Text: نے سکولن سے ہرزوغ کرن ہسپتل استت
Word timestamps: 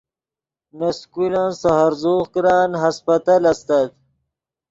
نے 0.77 0.89
سکولن 0.99 1.49
سے 1.59 1.69
ہرزوغ 1.79 2.21
کرن 2.33 2.71
ہسپتل 2.83 3.43
استت 3.51 3.89